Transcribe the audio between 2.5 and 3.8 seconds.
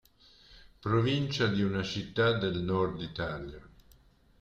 nord Italia.